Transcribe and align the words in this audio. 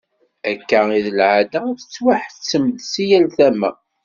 Akka 0.51 0.79
i 0.97 0.99
d 1.05 1.07
lεada, 1.17 1.63
tettwaḥettem-d 1.79 2.79
si 2.91 3.03
yal 3.09 3.25
tama. 3.37 3.71